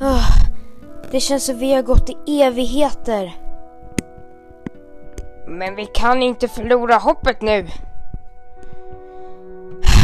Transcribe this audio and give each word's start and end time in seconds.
Ah, 0.00 0.24
det 1.10 1.20
känns 1.20 1.44
som 1.44 1.58
vi 1.58 1.72
har 1.72 1.82
gått 1.82 2.10
i 2.26 2.42
evigheter. 2.42 3.32
Men 5.46 5.76
vi 5.76 5.86
kan 5.86 6.22
inte 6.22 6.48
förlora 6.48 6.94
hoppet 6.94 7.42
nu. 7.42 7.66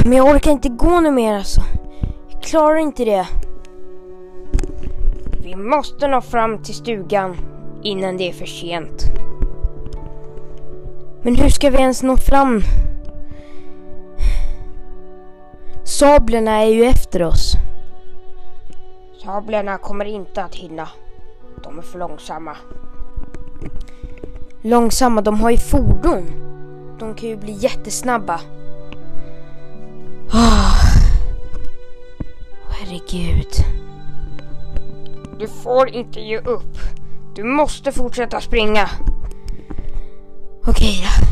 Men 0.05 0.12
jag 0.12 0.27
orkar 0.27 0.51
inte 0.51 0.69
gå 0.69 1.01
nu 1.01 1.11
mer 1.11 1.34
alltså. 1.34 1.61
Jag 2.29 2.43
klarar 2.43 2.77
inte 2.77 3.05
det. 3.05 3.27
Vi 5.43 5.56
måste 5.56 6.09
nå 6.09 6.20
fram 6.20 6.62
till 6.62 6.75
stugan 6.75 7.36
innan 7.82 8.16
det 8.16 8.29
är 8.29 8.32
för 8.32 8.46
sent. 8.46 9.05
Men 11.23 11.36
hur 11.36 11.48
ska 11.48 11.70
vi 11.70 11.79
ens 11.79 12.02
nå 12.02 12.16
fram? 12.16 12.62
Sablerna 15.84 16.62
är 16.62 16.69
ju 16.69 16.84
efter 16.84 17.23
oss. 17.23 17.55
Sablerna 19.28 19.78
kommer 19.78 20.05
inte 20.05 20.45
att 20.45 20.55
hinna. 20.55 20.88
De 21.62 21.78
är 21.78 21.82
för 21.82 21.98
långsamma. 21.98 22.56
Långsamma, 24.62 25.20
de 25.20 25.41
har 25.41 25.50
ju 25.50 25.56
fordon. 25.56 26.24
De 26.98 27.14
kan 27.14 27.28
ju 27.28 27.36
bli 27.36 27.52
jättesnabba. 27.52 28.41
Oh. 30.33 30.74
Herregud. 32.70 33.52
Du 35.38 35.48
får 35.48 35.88
inte 35.88 36.20
ge 36.20 36.38
upp. 36.38 36.78
Du 37.34 37.45
måste 37.45 37.92
fortsätta 37.92 38.41
springa. 38.41 38.88
Okej 40.66 41.05
då. 41.05 41.27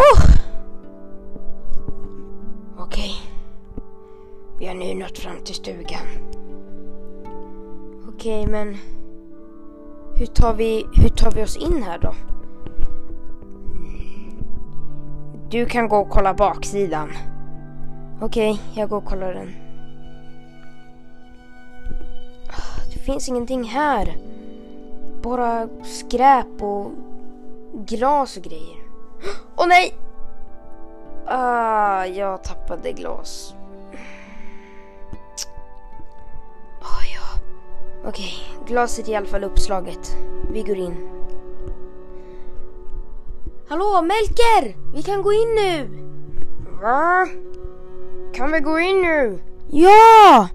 Oh. 0.00 0.30
Okej. 2.78 3.29
Vi 4.60 4.66
har 4.66 4.74
nu 4.74 4.94
nått 4.94 5.18
fram 5.18 5.44
till 5.44 5.54
stugan. 5.54 6.06
Okej, 8.08 8.46
men 8.46 8.76
hur 10.14 10.26
tar, 10.26 10.54
vi, 10.54 10.86
hur 10.94 11.08
tar 11.08 11.30
vi 11.30 11.42
oss 11.42 11.56
in 11.56 11.82
här 11.82 11.98
då? 11.98 12.14
Du 15.50 15.66
kan 15.66 15.88
gå 15.88 15.96
och 15.96 16.10
kolla 16.10 16.34
baksidan. 16.34 17.10
Okej, 18.20 18.60
jag 18.74 18.88
går 18.88 18.96
och 18.96 19.04
kollar 19.04 19.34
den. 19.34 19.54
Ah, 22.48 22.84
det 22.94 22.98
finns 22.98 23.28
ingenting 23.28 23.64
här. 23.64 24.16
Bara 25.22 25.68
skräp 25.82 26.62
och 26.62 26.90
glas 27.86 28.36
och 28.36 28.42
grejer. 28.42 28.78
Åh 29.56 29.64
oh, 29.64 29.68
nej! 29.68 29.94
Ah, 31.26 32.04
jag 32.04 32.44
tappade 32.44 32.92
glas. 32.92 33.54
Okej, 38.10 38.32
glaset 38.66 39.08
är 39.08 39.12
i 39.12 39.16
alla 39.16 39.26
fall 39.26 39.44
uppslaget. 39.44 40.16
Vi 40.52 40.62
går 40.62 40.76
in. 40.76 40.94
Hallå, 43.68 44.02
Melker! 44.02 44.76
Vi 44.94 45.02
kan 45.02 45.22
gå 45.22 45.32
in 45.32 45.54
nu! 45.54 45.88
Va? 46.82 47.26
Kan 48.34 48.52
vi 48.52 48.60
gå 48.60 48.78
in 48.78 49.02
nu? 49.02 49.38
Ja! 49.70 50.48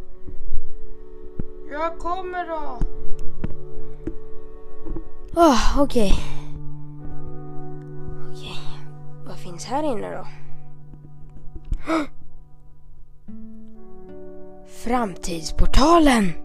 Jag 1.72 2.00
kommer 2.00 2.47
då. 2.47 2.80
Oh, 5.42 5.81
Okej. 5.81 6.14
Okay. 6.14 6.23
Okej. 8.31 8.52
Okay. 8.52 8.58
Vad 9.28 9.38
finns 9.38 9.66
här 9.66 9.84
inne 9.84 10.17
då? 10.17 10.28
Framtidsportalen! 14.84 16.44